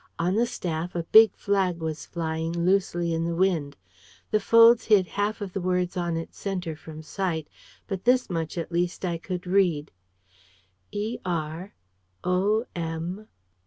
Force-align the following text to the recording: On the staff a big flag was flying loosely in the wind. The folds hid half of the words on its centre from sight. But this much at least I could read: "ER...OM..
On 0.17 0.33
the 0.33 0.47
staff 0.47 0.95
a 0.95 1.03
big 1.03 1.35
flag 1.35 1.77
was 1.77 2.07
flying 2.07 2.51
loosely 2.65 3.13
in 3.13 3.23
the 3.23 3.35
wind. 3.35 3.77
The 4.31 4.39
folds 4.39 4.85
hid 4.85 5.05
half 5.09 5.41
of 5.41 5.53
the 5.53 5.61
words 5.61 5.95
on 5.95 6.17
its 6.17 6.39
centre 6.39 6.75
from 6.75 7.03
sight. 7.03 7.47
But 7.85 8.05
this 8.05 8.27
much 8.27 8.57
at 8.57 8.71
least 8.71 9.05
I 9.05 9.19
could 9.19 9.45
read: 9.45 9.91
"ER...OM.. 10.91 11.77